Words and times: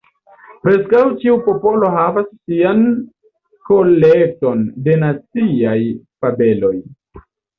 Preskaŭ 0.61 1.01
ĉiu 1.23 1.35
popolo 1.47 1.89
havas 1.97 2.31
sian 2.37 2.81
kolekton 3.69 4.63
de 4.87 4.97
naciaj 5.05 5.77
fabeloj. 6.25 6.75